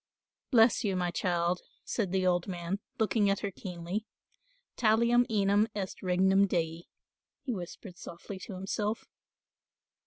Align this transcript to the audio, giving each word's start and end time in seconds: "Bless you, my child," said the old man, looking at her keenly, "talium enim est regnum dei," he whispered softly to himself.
"Bless 0.49 0.83
you, 0.83 0.95
my 0.95 1.11
child," 1.11 1.61
said 1.85 2.11
the 2.11 2.25
old 2.25 2.47
man, 2.47 2.79
looking 2.97 3.29
at 3.29 3.41
her 3.41 3.51
keenly, 3.51 4.07
"talium 4.75 5.27
enim 5.29 5.67
est 5.75 6.01
regnum 6.01 6.47
dei," 6.47 6.85
he 7.43 7.53
whispered 7.53 7.99
softly 7.99 8.39
to 8.39 8.55
himself. 8.55 9.05